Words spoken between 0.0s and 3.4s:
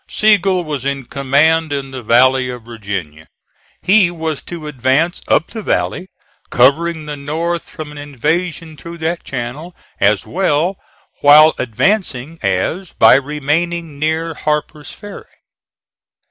Sigel was in command in the Valley of Virginia.